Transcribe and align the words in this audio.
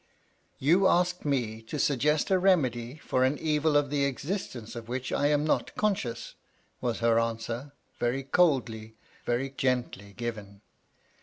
"You 0.67 0.87
ask 0.87 1.25
me 1.25 1.61
to 1.67 1.77
suggest 1.77 2.31
a 2.31 2.39
remedy 2.39 2.95
for 2.97 3.23
an 3.23 3.37
evil 3.37 3.77
of 3.77 3.91
the 3.91 4.03
existence 4.05 4.75
of 4.75 4.89
which 4.89 5.11
I 5.11 5.27
am 5.27 5.45
not 5.45 5.75
conscious," 5.75 6.33
was 6.81 7.01
her 7.01 7.19
answer— 7.19 7.73
very 7.99 8.23
coldly, 8.23 8.95
very 9.27 9.51
gently 9.51 10.13
given. 10.13 10.61